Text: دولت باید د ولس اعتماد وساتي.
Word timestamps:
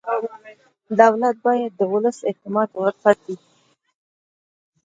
دولت 1.01 1.35
باید 1.45 1.71
د 1.75 1.81
ولس 1.93 2.17
اعتماد 2.29 2.69
وساتي. 2.81 3.35